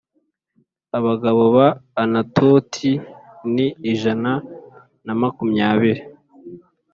[0.97, 1.67] Abagabo ba
[2.03, 2.91] Anatoti
[3.53, 4.31] ni ijana
[5.05, 6.01] na makumyabiri